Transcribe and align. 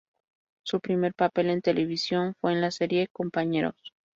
Su 0.65 0.79
primer 0.79 1.13
papel 1.13 1.51
en 1.51 1.61
televisión 1.61 2.33
fue 2.41 2.53
en 2.53 2.61
la 2.61 2.71
serie 2.71 3.07
"Compañeros". 3.11 3.93